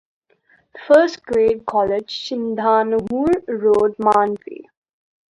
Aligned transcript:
First 0.87 1.23
grade 1.23 1.63
college 1.67 2.27
Sidhnahoor 2.27 3.29
road 3.47 3.95
Manvi. 3.99 4.65